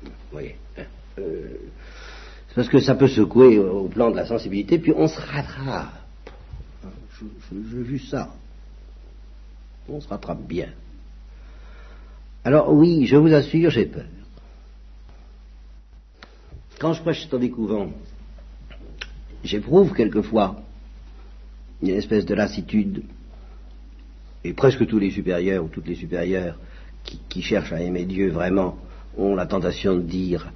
Vous 0.03 0.11
voyez 0.31 0.55
hein, 0.77 0.83
euh, 1.19 1.57
C'est 2.49 2.55
parce 2.55 2.69
que 2.69 2.79
ça 2.79 2.95
peut 2.95 3.07
secouer 3.07 3.57
au 3.57 3.87
plan 3.87 4.11
de 4.11 4.15
la 4.15 4.25
sensibilité, 4.25 4.77
puis 4.77 4.93
on 4.95 5.07
se 5.07 5.19
rattrape. 5.19 5.93
Hein, 6.85 6.89
j'ai 7.51 7.81
vu 7.81 7.99
ça 7.99 8.29
on 9.89 9.99
se 9.99 10.07
rattrape 10.07 10.41
bien. 10.41 10.69
Alors 12.43 12.73
oui, 12.73 13.05
je 13.05 13.15
vous 13.15 13.33
assure, 13.33 13.69
j'ai 13.69 13.85
peur. 13.85 14.05
Quand 16.79 16.93
je 16.93 17.01
prêche 17.01 17.29
dans 17.29 17.39
des 17.39 17.49
couvents, 17.49 17.89
j'éprouve 19.43 19.93
quelquefois 19.93 20.61
une 21.81 21.89
espèce 21.89 22.25
de 22.25 22.33
lassitude, 22.33 23.03
et 24.43 24.53
presque 24.53 24.85
tous 24.87 24.99
les 24.99 25.11
supérieurs 25.11 25.63
ou 25.63 25.67
toutes 25.67 25.87
les 25.87 25.95
supérieures 25.95 26.57
qui, 27.03 27.19
qui 27.29 27.41
cherchent 27.41 27.73
à 27.73 27.81
aimer 27.81 28.05
Dieu 28.05 28.29
vraiment 28.29 28.77
ont 29.17 29.35
la 29.35 29.45
tentation 29.45 29.95
de 29.95 30.01
dire 30.01 30.51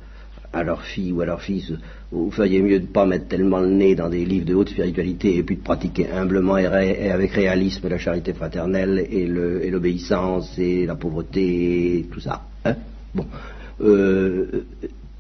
à 0.54 0.64
leur 0.64 0.84
fille 0.84 1.12
ou 1.12 1.22
à 1.22 1.26
leur 1.26 1.42
fils, 1.42 1.74
vous 2.12 2.32
feriez 2.32 2.62
mieux 2.62 2.80
de 2.80 2.86
ne 2.86 2.92
pas 2.92 3.06
mettre 3.06 3.28
tellement 3.28 3.60
le 3.60 3.70
nez 3.70 3.96
dans 3.96 4.10
des 4.10 4.24
livres 4.24 4.46
de 4.46 4.54
haute 4.54 4.70
spiritualité 4.70 5.36
et 5.36 5.44
puis 5.44 5.58
de 5.58 5.62
pratiquer 5.62 6.10
humblement 6.10 6.58
et, 6.58 6.66
avec 6.66 7.32
réalisme 7.32 7.90
la 7.90 7.98
charité 7.98 8.34
fraternelle 8.34 9.06
et 9.10 9.28
l'obéissance 9.70 10.58
et, 10.58 10.86
la 10.86 10.96
pauvreté 10.96 12.00
et 12.00 12.04
tout 12.04 12.22
ça. 12.22 12.44
Hein? 12.66 12.76
Bon. 13.14 13.26
Euh, 13.82 14.66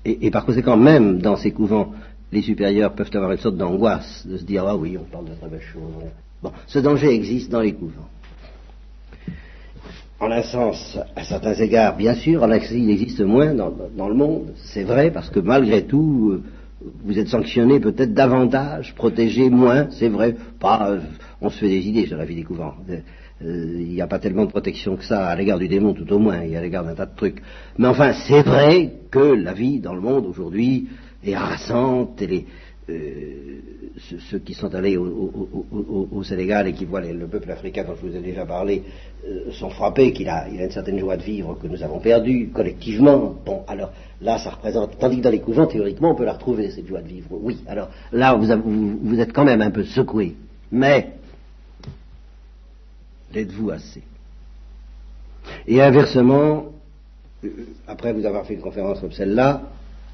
et, 0.06 0.32
par 0.32 0.46
conséquent, 0.46 0.78
même 0.78 1.20
dans 1.20 1.36
ces 1.36 1.52
couvents, 1.52 1.94
les 2.32 2.42
supérieurs 2.42 2.94
peuvent 2.94 3.10
avoir 3.14 3.32
une 3.32 3.38
sorte 3.38 3.58
d'angoisse 3.58 4.26
de 4.26 4.38
se 4.38 4.44
dire 4.44 4.66
ah 4.66 4.76
oui, 4.76 4.98
on 4.98 5.04
parle 5.04 5.26
de 5.26 5.34
très 5.34 5.50
belles 5.50 5.62
choses. 5.62 6.10
Bon, 6.42 6.52
ce 6.68 6.80
danger 6.80 7.10
existe 7.10 7.52
dans 7.52 7.62
les 7.62 7.74
couvents. 7.74 8.10
En 10.20 10.32
un 10.32 10.42
sens, 10.42 10.98
à 11.16 11.24
certains 11.24 11.54
égards, 11.54 11.96
bien 11.96 12.16
sûr, 12.16 12.44
en 12.44 12.52
il 12.52 12.90
existe 12.90 13.22
moins 13.22 13.54
dans, 13.54 14.08
le 14.08 14.16
monde, 14.16 14.54
c'est 14.56 14.84
vrai, 14.84 15.12
parce 15.12 15.30
que 15.30 15.40
malgré 15.40 15.84
tout, 15.84 16.32
euh, 16.32 16.44
vous 17.04 17.20
êtes 17.20 17.28
sanctionné 17.28 17.80
peut-être 17.80 18.14
davantage, 18.14 18.96
protégé 18.96 19.50
moins, 19.50 19.88
c'est 19.92 20.10
vrai, 20.10 20.36
pas, 20.60 20.90
euh, 20.90 21.00
on 21.40 21.50
se 21.50 21.60
fait 21.60 21.70
des 21.70 21.88
idées 21.88 22.08
sur 22.08 22.18
la 22.18 22.26
vie 22.26 22.36
des 22.36 22.44
couvents. 22.44 22.74
Euh, 22.90 23.00
il 23.42 23.90
n'y 23.90 24.02
a 24.02 24.08
pas 24.08 24.18
tellement 24.18 24.46
de 24.46 24.50
protection 24.50 24.96
que 24.96 25.04
ça 25.04 25.28
à 25.28 25.36
l'égard 25.36 25.60
du 25.60 25.68
démon, 25.68 25.94
tout 25.94 26.12
au 26.12 26.18
moins, 26.18 26.40
a 26.40 26.58
à 26.58 26.62
l'égard 26.62 26.84
d'un 26.84 26.96
tas 26.96 27.06
de 27.06 27.16
trucs. 27.16 27.42
Mais 27.78 27.88
enfin, 27.88 28.14
c'est 28.28 28.42
vrai 28.42 28.94
que 29.12 29.20
la 29.20 29.54
vie 29.54 29.80
dans 29.80 29.94
le 29.94 30.02
monde 30.02 30.26
aujourd'hui 30.26 30.88
est 31.24 31.36
harassante, 31.36 32.20
elle 32.22 32.34
est, 32.34 32.46
ceux, 32.88 34.40
qui 34.40 34.54
sont 34.54 34.74
allés 34.74 34.98
au, 34.98 36.24
Sénégal 36.24 36.68
et 36.68 36.74
qui 36.74 36.86
voient 36.86 37.02
le 37.02 37.28
peuple 37.28 37.52
africain 37.52 37.84
dont 37.84 37.96
je 37.96 38.08
vous 38.08 38.16
ai 38.16 38.22
déjà 38.22 38.46
parlé 38.46 38.84
euh, 39.26 39.52
sont 39.52 39.70
frappés 39.70 40.14
qu'il 40.14 40.30
a, 40.30 40.48
il 40.50 40.60
a 40.60 40.66
une 40.66 40.72
certaine 40.72 41.00
joie 41.00 41.18
de 41.18 41.24
vivre 41.24 41.58
que 41.62 41.68
nous 41.68 41.82
avons 41.84 42.00
perdue 42.00 42.50
collectivement. 42.54 43.36
Bon, 43.46 43.64
alors 43.68 43.92
là, 44.22 44.38
ça 44.40 44.52
représente, 44.52 44.98
tandis 45.00 45.18
que 45.18 45.22
dans 45.22 45.30
les 45.30 45.40
couvents, 45.40 45.68
théoriquement, 45.68 46.12
on 46.12 46.16
peut 46.16 46.26
la 46.26 46.34
retrouver, 46.34 46.72
cette 46.72 46.88
joie 46.88 47.02
de 47.02 47.08
vivre. 47.08 47.30
Oui, 47.32 47.60
alors 47.68 47.90
là, 48.12 48.36
vous, 48.36 48.98
vous, 49.02 49.20
êtes 49.20 49.34
quand 49.34 49.46
même 49.46 49.62
un 49.62 49.72
peu 49.72 49.84
secoué. 49.84 50.36
Mais, 50.72 51.14
l'êtes-vous 53.34 53.72
assez? 53.72 54.04
Et 55.68 55.82
inversement, 55.82 56.66
euh, 57.44 57.50
après 57.88 58.14
vous 58.14 58.26
avoir 58.26 58.46
fait 58.46 58.56
une 58.56 58.62
conférence 58.62 59.00
comme 59.00 59.12
celle-là, 59.12 59.62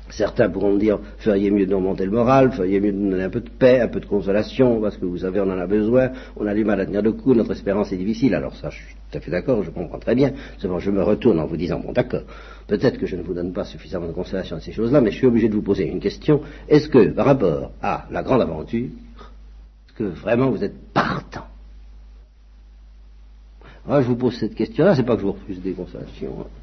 Certains 0.10 0.50
pourront 0.50 0.74
me 0.74 0.79
dire, 0.79 1.00
feriez 1.17 1.50
mieux 1.50 1.65
de 1.65 1.74
remonter 1.74 2.05
le 2.05 2.12
moral, 2.12 2.51
feriez 2.51 2.79
mieux 2.79 2.91
de 2.91 2.98
nous 2.98 3.10
donner 3.12 3.24
un 3.24 3.29
peu 3.29 3.39
de 3.39 3.50
paix, 3.50 3.79
un 3.79 3.88
peu 3.88 4.00
de 4.00 4.05
consolation, 4.05 4.81
parce 4.81 4.98
que 4.98 5.05
vous 5.05 5.19
savez, 5.19 5.39
on 5.39 5.50
en 5.50 5.57
a 5.57 5.65
besoin, 5.65 6.12
on 6.36 6.45
a 6.45 6.53
du 6.53 6.65
mal 6.65 6.79
à 6.81 6.86
tenir 6.86 7.01
le 7.01 7.13
coup, 7.13 7.33
notre 7.33 7.51
espérance 7.51 7.91
est 7.93 7.98
difficile. 7.98 8.36
Alors 8.36 8.55
ça, 8.55 8.69
je 8.69 8.77
suis 8.77 8.95
tout 9.10 9.17
à 9.17 9.22
fait 9.22 9.31
d'accord, 9.31 9.63
je 9.63 9.72
comprends 9.72 10.00
très 10.00 10.13
bien. 10.13 10.33
Seulement, 10.57 10.79
je 10.79 10.91
me 10.91 11.01
retourne 11.01 11.39
en 11.39 11.45
vous 11.45 11.55
disant, 11.57 11.79
bon 11.79 11.93
d'accord, 11.93 12.24
peut-être 12.67 12.98
que 13.00 13.05
je 13.05 13.15
ne 13.15 13.24
vous 13.24 13.33
donne 13.33 13.53
pas 13.53 13.63
suffisamment 13.63 14.07
de 14.07 14.12
consolation 14.12 14.57
à 14.57 14.60
ces 14.60 14.74
choses-là, 14.74 15.00
mais 15.00 15.10
je 15.12 15.17
suis 15.17 15.27
obligé 15.27 15.48
de 15.48 15.55
vous 15.55 15.62
poser 15.62 15.88
une 15.88 16.01
question. 16.01 16.41
Est-ce 16.67 16.89
que, 16.89 17.10
par 17.12 17.25
rapport 17.25 17.72
à 17.81 18.05
la 18.12 18.24
grande 18.24 18.41
aventure, 18.41 18.88
est-ce 18.88 19.93
que 19.98 20.03
vraiment 20.03 20.51
vous 20.51 20.63
êtes 20.63 20.75
partant? 20.93 21.45
Ah, 23.88 24.01
Je 24.01 24.07
vous 24.07 24.15
pose 24.15 24.38
cette 24.38 24.55
question-là, 24.55 24.95
c'est 24.95 25.03
pas 25.03 25.15
que 25.15 25.22
je 25.22 25.25
vous 25.25 25.33
refuse 25.33 25.62
des 25.62 25.74
consolations. 25.74 26.36
Hein. 26.41 26.62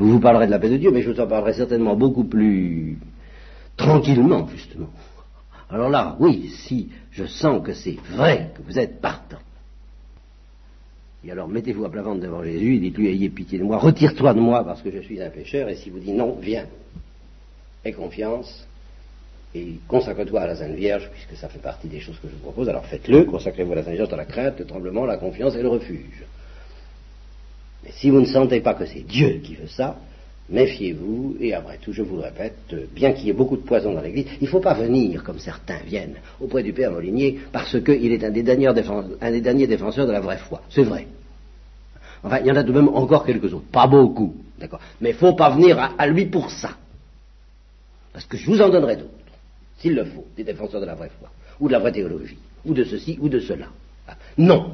Je 0.00 0.04
vous 0.06 0.18
parlerai 0.20 0.46
de 0.46 0.50
la 0.50 0.58
paix 0.58 0.70
de 0.70 0.78
Dieu, 0.78 0.90
mais 0.90 1.02
je 1.02 1.10
vous 1.10 1.20
en 1.20 1.26
parlerai 1.26 1.52
certainement 1.52 1.94
beaucoup 1.94 2.24
plus 2.24 2.96
tranquillement, 3.76 4.48
justement. 4.48 4.88
Alors 5.68 5.90
là, 5.90 6.16
oui, 6.18 6.48
si 6.48 6.88
je 7.10 7.26
sens 7.26 7.62
que 7.62 7.74
c'est 7.74 7.98
vrai 8.10 8.50
que 8.54 8.62
vous 8.62 8.78
êtes 8.78 9.02
partant, 9.02 9.38
et 11.22 11.30
alors 11.30 11.48
mettez-vous 11.48 11.84
à 11.84 11.90
plat 11.90 12.00
ventre 12.00 12.22
devant 12.22 12.42
Jésus, 12.42 12.78
dites-lui, 12.78 13.08
ayez 13.08 13.28
pitié 13.28 13.58
de 13.58 13.64
moi, 13.64 13.76
retire-toi 13.76 14.32
de 14.32 14.40
moi 14.40 14.64
parce 14.64 14.80
que 14.80 14.90
je 14.90 15.00
suis 15.00 15.20
un 15.20 15.28
pécheur, 15.28 15.68
et 15.68 15.74
si 15.74 15.90
vous 15.90 15.98
dit 15.98 16.12
non, 16.12 16.38
viens, 16.40 16.64
aie 17.84 17.92
confiance, 17.92 18.66
et 19.54 19.74
consacre-toi 19.86 20.40
à 20.40 20.46
la 20.46 20.56
Sainte 20.56 20.76
Vierge, 20.76 21.10
puisque 21.12 21.38
ça 21.38 21.50
fait 21.50 21.58
partie 21.58 21.88
des 21.88 22.00
choses 22.00 22.18
que 22.20 22.28
je 22.28 22.32
vous 22.32 22.40
propose, 22.40 22.70
alors 22.70 22.86
faites-le, 22.86 23.24
consacrez-vous 23.24 23.72
à 23.72 23.76
la 23.76 23.82
Sainte 23.82 23.94
Vierge 23.94 24.08
dans 24.08 24.16
la 24.16 24.24
crainte, 24.24 24.60
le 24.60 24.64
tremblement, 24.64 25.04
la 25.04 25.18
confiance 25.18 25.54
et 25.56 25.62
le 25.62 25.68
refuge. 25.68 26.24
Si 27.94 28.10
vous 28.10 28.20
ne 28.20 28.26
sentez 28.26 28.60
pas 28.60 28.74
que 28.74 28.86
c'est 28.86 29.06
Dieu 29.06 29.40
qui 29.42 29.54
veut 29.54 29.68
ça, 29.68 29.98
méfiez-vous, 30.50 31.36
et 31.40 31.54
après 31.54 31.78
tout, 31.78 31.92
je 31.92 32.02
vous 32.02 32.16
le 32.16 32.22
répète, 32.22 32.74
bien 32.94 33.12
qu'il 33.12 33.26
y 33.26 33.30
ait 33.30 33.34
beaucoup 33.34 33.56
de 33.56 33.62
poison 33.62 33.94
dans 33.94 34.00
l'Église, 34.00 34.26
il 34.40 34.44
ne 34.44 34.48
faut 34.48 34.60
pas 34.60 34.74
venir, 34.74 35.22
comme 35.22 35.38
certains 35.38 35.78
viennent, 35.86 36.16
auprès 36.40 36.62
du 36.62 36.72
Père 36.72 36.90
Molinier, 36.90 37.40
parce 37.52 37.80
qu'il 37.80 38.12
est 38.12 38.24
un 38.24 38.30
des, 38.30 38.42
derniers 38.42 39.66
défenseurs 39.66 40.06
de 40.06 40.12
la 40.12 40.20
vraie 40.20 40.38
foi. 40.38 40.62
C'est 40.70 40.82
vrai. 40.82 41.06
Enfin, 42.22 42.38
il 42.40 42.46
y 42.46 42.50
en 42.50 42.56
a 42.56 42.62
de 42.62 42.72
même 42.72 42.88
encore 42.88 43.24
quelques 43.24 43.52
autres, 43.54 43.70
pas 43.72 43.86
beaucoup, 43.86 44.34
d'accord. 44.58 44.80
Mais 45.00 45.10
il 45.10 45.14
ne 45.14 45.18
faut 45.18 45.34
pas 45.34 45.50
venir 45.50 45.94
à, 45.96 46.06
lui 46.06 46.26
pour 46.26 46.50
ça. 46.50 46.70
Parce 48.12 48.26
que 48.26 48.36
je 48.36 48.46
vous 48.46 48.60
en 48.60 48.68
donnerai 48.68 48.96
d'autres, 48.96 49.10
s'il 49.78 49.94
le 49.94 50.04
faut, 50.04 50.26
des 50.36 50.44
défenseurs 50.44 50.80
de 50.80 50.86
la 50.86 50.94
vraie 50.94 51.10
foi, 51.18 51.30
ou 51.60 51.68
de 51.68 51.72
la 51.72 51.78
vraie 51.78 51.92
théologie, 51.92 52.38
ou 52.64 52.74
de 52.74 52.84
ceci, 52.84 53.16
ou 53.20 53.28
de 53.28 53.38
cela. 53.38 53.66
Non. 54.36 54.72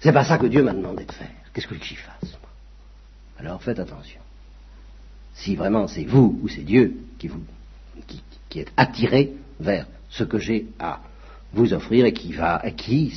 C'est 0.00 0.12
pas 0.12 0.24
ça 0.24 0.38
que 0.38 0.46
Dieu 0.46 0.62
m'a 0.62 0.74
demandé 0.74 1.04
de 1.04 1.12
faire. 1.12 1.28
Qu'est-ce 1.58 1.66
que 1.66 1.84
j'y 1.84 1.96
fasse 1.96 2.38
Alors 3.36 3.60
faites 3.60 3.80
attention. 3.80 4.20
Si 5.34 5.56
vraiment 5.56 5.88
c'est 5.88 6.04
vous 6.04 6.38
ou 6.40 6.46
c'est 6.46 6.62
Dieu 6.62 6.94
qui, 7.18 7.26
vous, 7.26 7.40
qui, 8.48 8.60
est 8.60 8.70
attiré 8.76 9.32
vers 9.58 9.88
ce 10.08 10.22
que 10.22 10.38
j'ai 10.38 10.66
à 10.78 11.00
vous 11.52 11.72
offrir 11.72 12.04
et 12.06 12.12
qui 12.12 12.32
va, 12.32 12.62
et 12.64 12.74
qui 12.74 13.12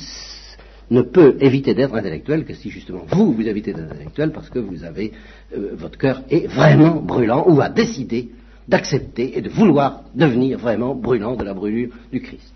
ne 0.90 1.02
peut 1.02 1.36
éviter 1.38 1.72
d'être 1.74 1.94
intellectuel 1.94 2.44
que 2.44 2.54
si 2.54 2.68
justement 2.68 3.04
vous 3.12 3.32
vous 3.32 3.46
évitez 3.46 3.74
d'être 3.74 3.92
intellectuel 3.92 4.32
parce 4.32 4.50
que 4.50 4.58
vous 4.58 4.82
avez 4.82 5.12
euh, 5.56 5.76
votre 5.76 5.96
cœur 5.96 6.24
est 6.28 6.48
vraiment 6.48 6.96
brûlant 6.96 7.44
ou 7.46 7.60
a 7.60 7.68
décidé 7.68 8.32
d'accepter 8.66 9.38
et 9.38 9.40
de 9.40 9.50
vouloir 9.50 10.02
devenir 10.16 10.58
vraiment 10.58 10.96
brûlant 10.96 11.36
de 11.36 11.44
la 11.44 11.54
brûlure 11.54 11.94
du 12.10 12.20
Christ. 12.20 12.52